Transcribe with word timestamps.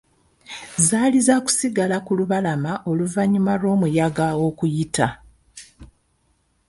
Zaali 0.87 1.19
zaakusigala 1.27 1.97
ku 2.05 2.11
lubalama 2.19 2.73
oluvannyuma 2.89 3.53
lw'omuyaga 3.61 4.27
okuyita. 4.47 5.07